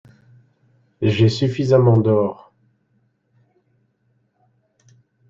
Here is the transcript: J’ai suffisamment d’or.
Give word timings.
J’ai 1.03 1.29
suffisamment 1.29 1.95
d’or. 2.01 2.51